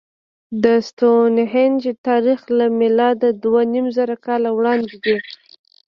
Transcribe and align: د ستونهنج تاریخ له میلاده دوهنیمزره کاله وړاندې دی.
د 0.63 0.65
ستونهنج 0.89 1.81
تاریخ 2.07 2.39
له 2.57 2.65
میلاده 2.79 3.29
دوهنیمزره 3.43 4.15
کاله 4.25 4.49
وړاندې 4.57 4.95
دی. 5.05 5.17